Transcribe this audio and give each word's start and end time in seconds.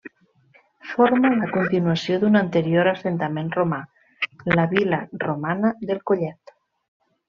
Forma 0.93 1.31
la 1.41 1.49
continuació 1.57 2.17
d'un 2.25 2.41
anterior 2.41 2.91
assentament 2.95 3.55
romà, 3.61 3.81
la 4.59 4.69
vil·la 4.77 5.05
romana 5.29 5.77
del 5.89 6.07
Collet. 6.13 6.61